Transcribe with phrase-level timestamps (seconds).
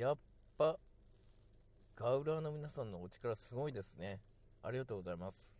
[0.00, 0.16] やっ
[0.56, 0.78] ぱ、
[1.94, 4.18] ガウラーの皆さんのお力すごいですね。
[4.62, 5.58] ありがとうございます。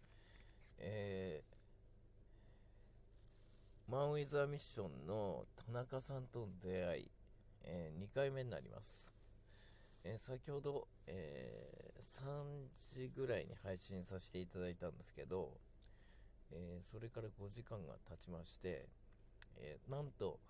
[0.79, 7.11] えー、マン・ウィザーミッションの田中さんとの出会い、
[7.65, 9.15] えー、2回目になります。
[10.05, 15.53] えー、先ほど、え、3時ぐらいに配信させていただいたんですけど、
[16.51, 18.89] えそれから5時間が経ちまして、
[19.59, 20.41] えなんと、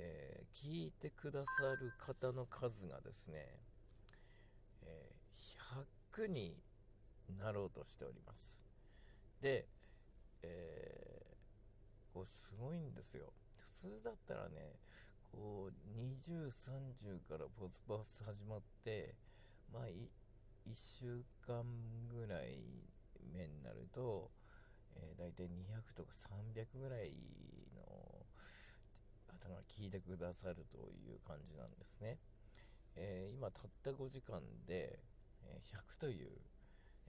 [0.00, 3.38] え聞いてくださる方の数がですね、
[4.82, 5.12] え
[6.14, 6.56] 100に
[7.40, 8.64] なろうとしております。
[9.40, 9.66] で、
[10.42, 13.32] えー、こうすごいんですよ。
[13.56, 14.76] 普通だったらね、
[15.32, 19.14] こう、20、30からポツポツ始まって、
[19.72, 21.64] まあ、1週間
[22.08, 22.58] ぐらい
[23.32, 24.30] 目になると、
[24.96, 27.12] えー、大体200とか300ぐらい
[29.48, 32.18] 方が聞いてくださるという感じなんですね。
[32.96, 34.98] えー、今たった5時間で、
[35.44, 36.28] え100という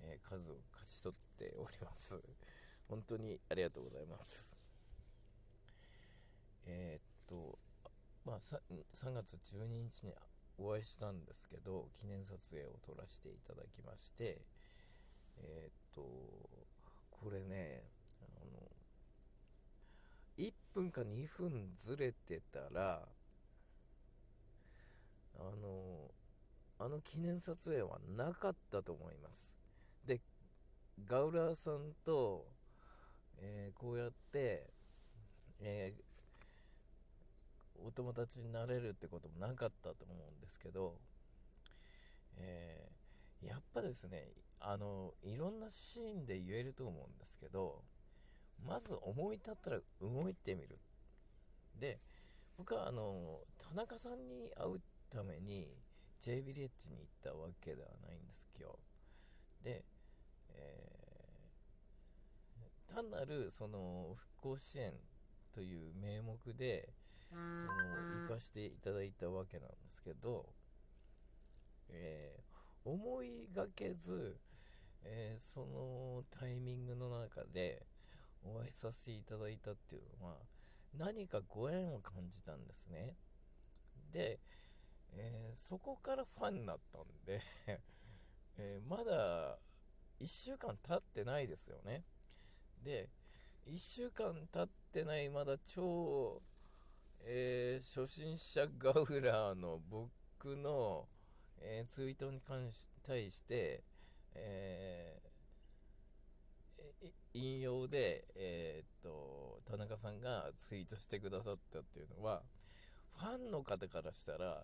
[0.04, 2.22] え、数を勝ち取っております。
[2.88, 4.58] 本当にありがとうございます。
[6.68, 7.58] えー、っと、
[8.26, 10.14] まあ、3月12日に
[10.58, 14.42] お会いしたんですけど、記念撮影を撮らせていただきまして、
[15.40, 16.02] えー、っと、
[17.12, 17.84] これね、
[20.74, 23.08] 分か2分ずれてたら、
[25.38, 26.12] あの、
[26.78, 29.58] あの記念撮影はなかったと思います。
[30.06, 30.22] で、
[31.06, 32.46] ガウラーさんと、
[33.38, 34.68] えー、こうやって、
[35.62, 40.96] えー、お友達になれるってこともなかったと思うんですけど、
[42.38, 44.28] えー、やっぱですね、
[44.60, 47.82] あの、いろんなシーンで言えると思うんですけど、
[48.66, 50.80] まず思い立ったら動いてみる。
[51.80, 51.98] で、
[52.58, 55.66] 僕はあの、田中さんに会うために
[56.20, 59.64] J ビレッジに行ったわけではないんです今日。
[59.64, 59.84] で、
[62.94, 64.92] 単なるその復興支援
[65.54, 70.48] という名目でその行かしていただいたわけなんですけど、
[71.90, 74.38] えー、思いがけず、
[75.06, 77.86] えー、そのタイミングの中で
[78.44, 80.38] お会いさせていただいたっていうのは
[80.98, 83.16] 何かご縁を感じたんですね。
[84.12, 84.40] で、
[85.14, 87.42] えー、そこからファンになったんで
[88.58, 89.60] えまだ
[90.20, 92.04] 1週間経ってないですよね。
[92.84, 93.10] で、
[93.68, 96.42] 1週間経ってないまだ超、
[97.22, 101.08] えー、初心者ガウラーの僕の、
[101.60, 103.84] えー、ツイートに関し対して、
[104.34, 105.22] え、
[107.34, 112.42] 引用で、えー、っと、田中さんがツイートしてくださったっていうのは、
[113.18, 114.64] ファンの方からしたら、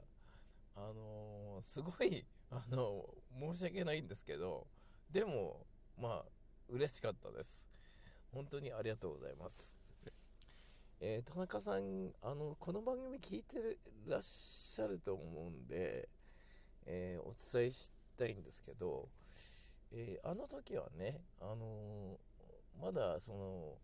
[0.76, 4.68] あのー、すごい、あのー、申し訳ないんですけど、
[5.12, 5.66] でも、
[6.02, 6.26] まあ、
[6.70, 7.70] 嬉しかったです。
[8.34, 9.80] 本当にありがとうございます。
[11.02, 13.78] えー、田中さん、あの、この番組聞いて
[14.08, 16.10] らっしゃると思うんで、
[16.88, 19.10] え、お伝えしたいんですけど、
[19.92, 22.18] え、あの時はね、あの
[22.86, 23.80] まだその、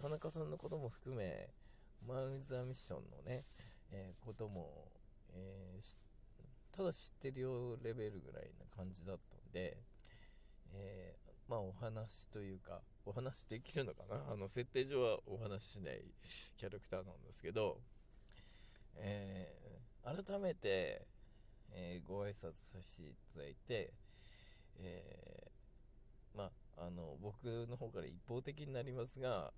[0.00, 1.50] 田中さんのことも含め、
[2.08, 3.42] マン・ウィズ・ア・ミッションのね、
[3.92, 4.88] えことも、
[5.34, 5.78] え
[6.72, 9.76] ただ知ってるよレベルぐらいな感じだったんで、
[10.72, 11.14] え
[11.50, 14.16] まあお話というか、お話できるのかな？
[14.32, 16.02] あの、設定上はお話しない
[16.56, 17.78] キャラクターなんですけど、
[18.94, 21.04] えー、改めて、
[21.72, 23.92] えー、ご挨拶させていただいて、
[24.78, 25.45] え、
[26.76, 29.52] あ、の、僕の方から一方的になりますが、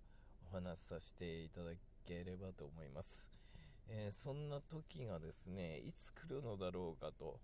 [0.50, 1.72] お話しさせていただ
[2.04, 3.30] ければと思います。
[3.88, 7.40] えー、そんな時がですね、いつ来るのだろうかと、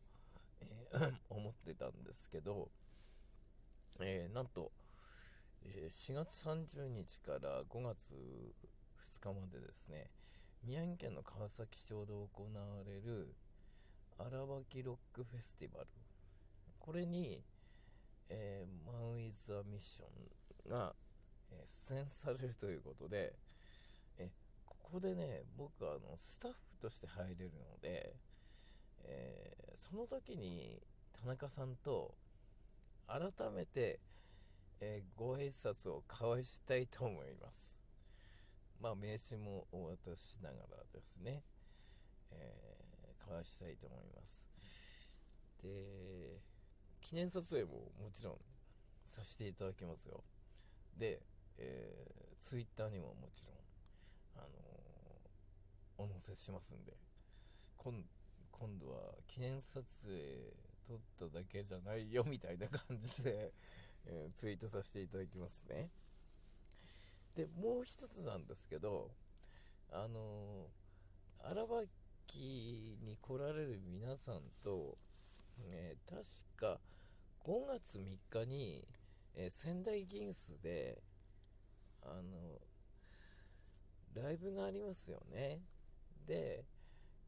[0.61, 2.71] えー、 思ってたんですけど、
[4.01, 4.71] えー、なんと、
[5.63, 8.15] え、4月30日から5月
[9.01, 10.11] 2日までですね、
[10.63, 13.35] 宮城県の川崎町で行われる
[14.19, 15.87] 荒脇ロックフェスティバル。
[16.79, 17.43] これに、
[18.29, 20.95] えー、マン・ウィズ・ア・ミッションが、
[21.53, 23.35] えー、出演されるということで、
[24.19, 24.31] え
[24.67, 28.15] ここでね、僕はあのスタッフとして入れるので、
[29.05, 30.81] えー、その時に
[31.13, 32.15] 田中さんと
[33.07, 34.01] 改めて、
[34.81, 37.83] えー、ご挨拶を交わしたいと思います。
[38.81, 41.43] まあ、名刺もお渡ししながらですね、
[42.33, 45.23] えー、交わしたいと思います。
[45.63, 46.41] で、
[47.05, 48.37] 記念撮影ももちろん
[49.05, 50.25] させていただきますよ。
[50.99, 51.21] で、
[51.59, 54.49] えー、ツイッターにももちろん、あ
[55.99, 56.93] のー、お載せしますんで、
[57.77, 57.93] 今
[58.53, 63.53] 今度は記念撮影撮っただけじゃないよみたいな感じで、
[64.07, 65.91] えー、ツイートさせていただきますね。
[67.37, 69.11] で、もう一つなんですけど、
[69.91, 71.85] あのー、荒ば
[72.27, 74.97] きに来られる皆さんと、
[75.73, 76.81] えー、確か
[77.45, 78.87] 5月3日に、
[79.35, 81.03] えー、仙台ギンスで、
[82.03, 82.61] あの
[84.15, 85.61] ライブがありますよね。
[86.27, 86.65] で、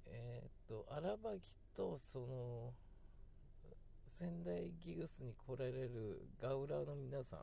[0.07, 2.75] えー、っと、荒ばきと、その、
[4.05, 7.41] 仙台ギグスに来られるガウラーの皆さん、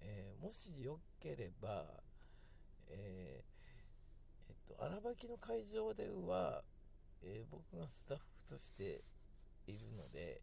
[0.00, 1.86] えー、もしよければ、
[2.90, 6.64] えー、えっと、荒ばきの会場では、
[7.22, 9.00] え、僕がスタッフとして
[9.66, 10.40] いるので、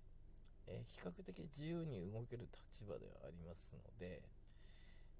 [0.67, 4.21] え比較的自由に動ける立場ではありますので、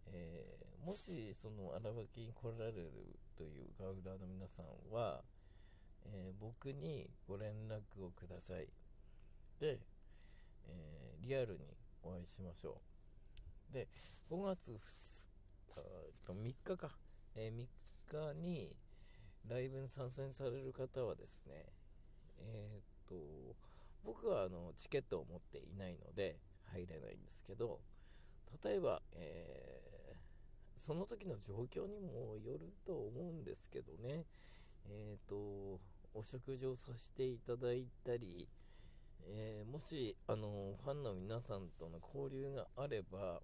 [0.07, 2.91] えもしその荒ばきに来られる
[3.37, 5.21] というガウラーの皆さんは、
[6.05, 8.67] え僕にご連絡をください。
[9.59, 9.77] で、
[10.67, 11.59] えー、リアルに
[12.03, 12.81] お会いしましょ
[13.69, 13.73] う。
[13.73, 13.87] で、
[14.29, 15.27] 5月2
[16.25, 16.89] 日、3日か、
[17.35, 18.75] え、3日に
[19.47, 21.65] ライブに参戦される方はですね、
[22.39, 23.15] え、っと、
[24.03, 26.37] 僕はあのチケットを持っていないので
[26.71, 27.79] 入れないんですけど、
[28.63, 30.15] 例えば、えー、
[30.75, 34.25] その時の状況にもよると思うんですけどね、
[34.89, 35.79] えっ、と、
[36.13, 38.47] お食事をさせていただいたり、
[39.27, 43.41] えー、もし、あのファンの皆さんとの交流があれば、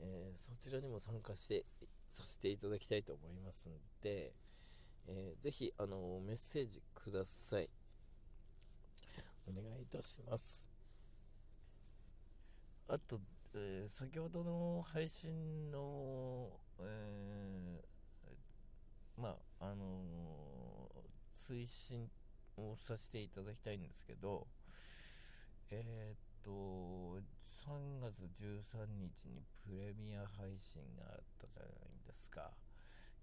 [0.00, 1.64] え、そちらにも参加して
[2.08, 4.32] させていただきたいと思いますので、
[5.08, 7.68] えー、ぜひ、あのメッセージください。
[9.48, 10.70] お願いいたします。
[12.88, 13.20] あと、
[13.54, 16.50] えー、先ほどの配信の、
[16.80, 19.84] えー、まあ、あの
[21.30, 22.10] 追伸
[22.56, 24.46] をさせていただきたいんですけど、
[25.70, 26.50] え、っと、
[27.38, 31.70] 3月13日にプレミア配信があったじゃない
[32.06, 32.52] ですか。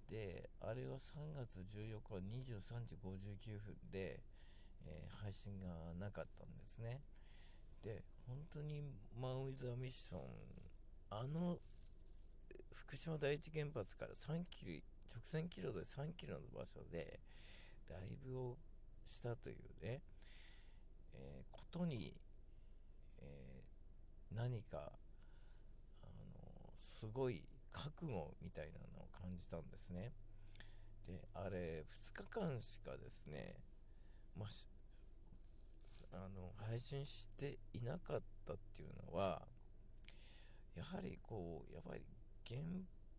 [0.10, 2.16] で、あれは3月14日
[2.52, 4.20] 23時59分で、
[4.88, 5.68] えー、配信が
[6.00, 7.02] なかったんですね。
[7.84, 8.84] で、本当に
[9.20, 10.22] マン・ウィザー・ミッション、
[11.10, 11.60] あの、
[12.74, 14.74] 福島第一原発から3キロ、
[15.10, 17.20] 直線キロで3キロの場所で、
[17.90, 18.58] ライブを
[19.04, 20.02] したというね、
[21.14, 22.14] えー、ことに、
[23.20, 27.44] えー、何か、あの、すごい
[27.74, 30.12] 覚悟みたいなのを感じたんですね。
[31.08, 33.56] で、あれ、2日間しかですね、
[34.38, 34.50] まあ、
[36.14, 39.42] あの、配信していなかったっていうのは、
[40.76, 42.02] やはりこう、やっぱり
[42.48, 42.62] 原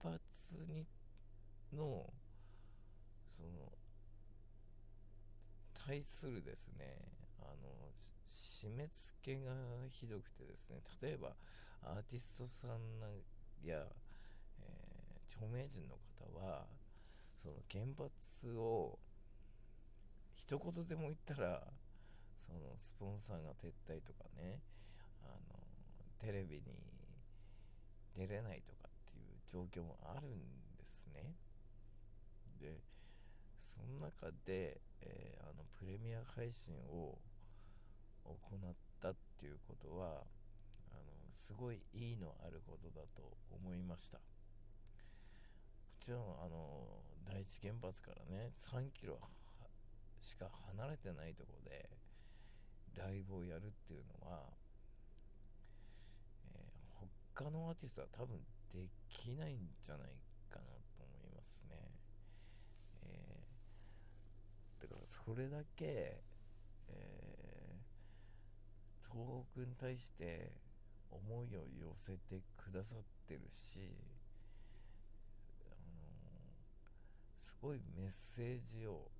[0.02, 0.86] 発に
[1.72, 2.12] の、
[3.30, 3.72] その、
[5.86, 6.96] 対するですね、
[7.40, 7.92] あの、
[8.26, 9.52] 締め付けが
[9.88, 11.34] ひどくてですね、例えば
[11.82, 12.80] アーティストさん
[13.66, 16.66] や、えー、著名人の方は、
[17.42, 18.98] その原発を
[20.52, 21.62] 一言でも言ったら、
[22.36, 24.60] そのスポンサーが撤退とかね、
[25.24, 25.56] あの、
[26.18, 26.62] テレビに
[28.14, 31.32] 出れないとかっていう状況もあるんですね。
[32.60, 32.76] で、
[33.56, 37.16] その中で、えー、あのプレミア配信を
[38.24, 40.08] 行ったっていうことは
[40.90, 44.22] あのすごい意義のあることだと思いましたも
[45.98, 49.18] ちろんあの第一原発からね3キロ
[50.22, 51.90] しか離れてないとこで
[52.96, 54.44] ライブをやるっていうのは、
[56.54, 58.38] えー、他のアーティストは多分
[58.72, 60.08] できないんじゃない
[60.48, 60.64] かな
[60.96, 61.76] と思いますね。
[63.04, 63.42] え
[64.80, 66.22] だからそれだけ、
[66.88, 70.52] えー、東北に対して
[71.10, 73.80] 思いを寄せてくださってるし、
[75.66, 79.10] あのー、すごいメッセージを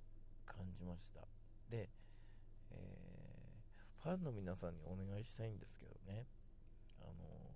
[0.45, 1.21] 感じました。
[1.69, 1.89] で、
[2.71, 6.27] えー、ファンの皆さんにお願いしたいんですけどね。
[7.01, 7.55] あの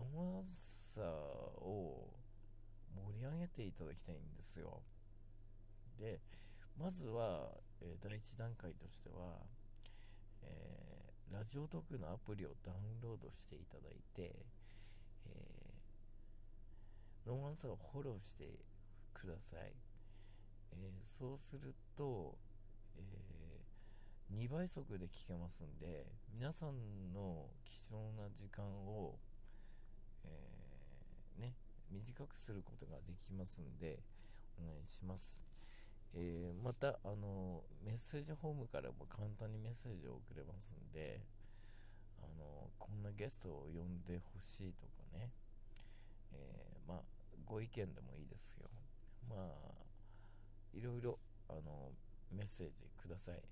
[0.00, 2.08] ー、ノアサを
[2.94, 4.82] 盛り上げていただきたいんですよ。
[5.98, 6.20] で、
[6.78, 9.46] まずは、えー、第一段階としては、
[10.42, 14.34] えー、ラジオトークのアプリをダウンロードしていただいて、
[15.26, 18.44] えー、ノーマンサーをフォローして
[19.12, 19.91] ください。
[21.22, 22.34] そうすると、
[22.98, 29.14] えー、2倍速で聞けますんで、皆さんの貴重な時間を、
[30.24, 31.54] えー、ね、
[31.92, 34.00] 短くすることができますんで、
[34.58, 35.44] お願いします。
[36.14, 41.20] えー、また、あのメッセージホームからも簡単にメッセージを送れますんで、
[42.18, 45.30] あのこんなゲストを呼んでほしいとかね、
[46.32, 46.98] えー、まあ、
[47.46, 48.68] ご意見でもいいですよ。
[49.30, 49.71] まあ、
[50.74, 51.92] いろいろ、あの
[52.32, 53.42] メッセージください。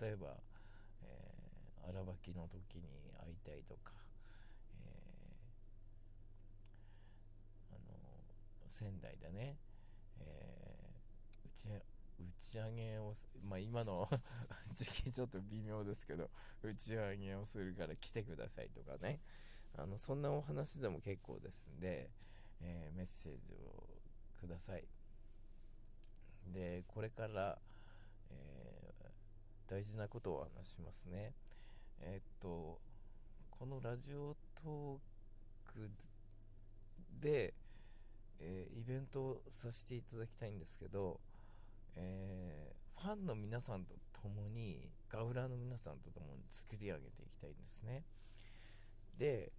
[0.00, 0.28] 例えば、
[1.02, 2.84] えー、荒ばきの時に
[3.20, 3.92] 会いたいとか、
[4.84, 9.56] えー、あの仙台でね、
[10.20, 11.68] えー、打ち
[12.20, 13.12] 打ち上げを、
[13.48, 14.08] まあ、今の
[14.74, 16.30] 時期ちょっと微妙ですけど
[16.62, 19.20] 打ち上げをするから来てくださいとかね
[19.76, 22.10] あのそんなお話でも結構ですんで、
[22.60, 23.86] えー、メッセージを
[24.40, 24.84] ください
[26.52, 27.58] でこれから、
[28.30, 31.32] えー、大事なことを話しますね。
[32.00, 32.78] えー、っと
[33.50, 35.90] このラジオトーク
[37.20, 37.54] で、
[38.40, 41.20] えー、イベントをさせていただきたいんですけど、
[41.96, 48.04] えー、ファンの皆さんと共にガウラーの皆さんと共に作り上げていきたいんですね。
[49.18, 49.52] で、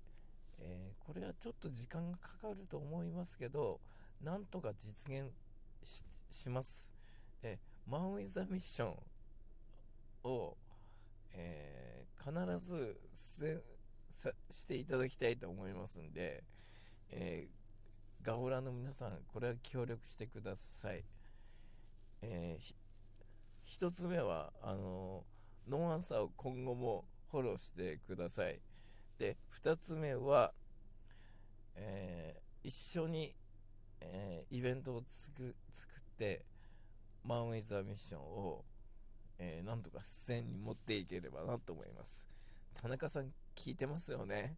[0.61, 3.79] えー、これはちょっと時間がかかると思いますけど
[4.23, 5.31] なんとか実現
[5.83, 6.93] します。
[7.41, 8.97] でマン・ウィザ・ミッション
[10.23, 10.57] を、
[11.33, 13.61] えー、必ず出演
[14.49, 16.43] していただきたいと思いますんで、
[17.11, 21.03] えー、ガオラの皆さんこれは協力してください、
[22.21, 22.75] えー、
[23.65, 25.23] 1つ目はあの
[25.67, 28.59] ノンアンサーを今後もフォローしてください。
[29.19, 30.51] で2つ目は、
[31.75, 33.35] えー、一緒に、
[34.01, 35.53] えイベントを作っ
[36.17, 36.45] て
[37.23, 38.63] マン・ウェザーミッションを、
[39.37, 42.29] えー、なんとか出演に持っていければなと思います。
[42.73, 44.55] 田中さん聞いてますよね？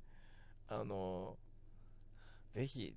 [0.67, 1.37] あの
[2.51, 2.95] ぜひ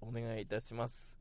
[0.00, 1.18] お願いいたします。